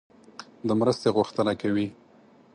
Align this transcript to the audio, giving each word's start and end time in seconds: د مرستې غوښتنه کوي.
د 0.67 0.69
مرستې 0.79 1.09
غوښتنه 1.17 1.53
کوي. 1.61 1.87